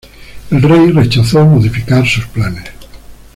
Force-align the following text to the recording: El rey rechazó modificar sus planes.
El 0.49 0.63
rey 0.63 0.89
rechazó 0.91 1.45
modificar 1.45 2.03
sus 2.07 2.25
planes. 2.25 2.65